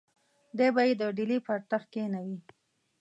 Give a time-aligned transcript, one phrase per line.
[0.57, 2.37] دی به یې د ډهلي پر تخت کښېنوي.